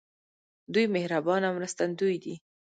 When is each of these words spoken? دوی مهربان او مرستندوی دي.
دوی 0.73 0.85
مهربان 0.95 1.41
او 1.47 1.53
مرستندوی 1.57 2.15
دي. 2.23 2.35